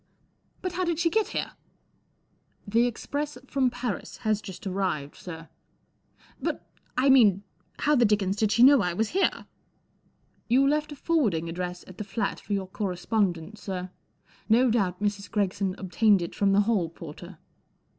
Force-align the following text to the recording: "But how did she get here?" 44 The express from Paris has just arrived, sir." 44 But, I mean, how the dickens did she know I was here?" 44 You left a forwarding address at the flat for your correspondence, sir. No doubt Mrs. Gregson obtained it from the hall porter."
"But 0.63 0.71
how 0.71 0.83
did 0.83 0.97
she 0.97 1.11
get 1.11 1.27
here?" 1.27 1.51
44 2.63 2.71
The 2.73 2.87
express 2.87 3.37
from 3.45 3.69
Paris 3.69 4.17
has 4.25 4.41
just 4.41 4.65
arrived, 4.65 5.15
sir." 5.15 5.47
44 6.37 6.37
But, 6.41 6.67
I 6.97 7.11
mean, 7.11 7.43
how 7.77 7.93
the 7.93 8.03
dickens 8.03 8.35
did 8.37 8.51
she 8.51 8.63
know 8.63 8.81
I 8.81 8.95
was 8.95 9.09
here?" 9.09 9.29
44 9.29 9.45
You 10.47 10.67
left 10.67 10.91
a 10.91 10.95
forwarding 10.95 11.49
address 11.49 11.85
at 11.85 11.99
the 11.99 12.03
flat 12.03 12.39
for 12.39 12.53
your 12.53 12.65
correspondence, 12.67 13.61
sir. 13.61 13.91
No 14.49 14.71
doubt 14.71 15.03
Mrs. 15.03 15.29
Gregson 15.29 15.75
obtained 15.77 16.23
it 16.23 16.33
from 16.33 16.53
the 16.53 16.61
hall 16.61 16.89
porter." 16.89 17.37